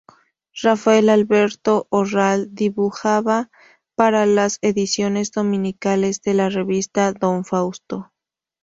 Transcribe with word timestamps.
Rafael 0.63 1.09
Alberto 1.11 1.85
o 1.91 2.05
Ral, 2.05 2.47
dibujaba 2.55 3.51
para 3.93 4.25
las 4.25 4.57
ediciones 4.63 5.31
dominicales 5.31 6.23
de 6.23 6.33
la 6.33 6.49
revista 6.49 7.13
Don 7.13 7.45
Fausto. 7.45 8.11